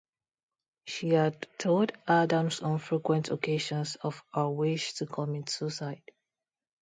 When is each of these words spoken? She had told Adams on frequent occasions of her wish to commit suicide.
She 0.87 1.09
had 1.09 1.45
told 1.59 1.91
Adams 2.07 2.61
on 2.61 2.79
frequent 2.79 3.29
occasions 3.29 3.97
of 3.97 4.23
her 4.33 4.49
wish 4.49 4.93
to 4.93 5.05
commit 5.05 5.49
suicide. 5.51 6.01